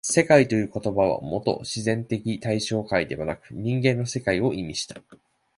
[0.03, 4.99] 「世界」という言葉はもと自然的対象界でなく人間の世界を意味した。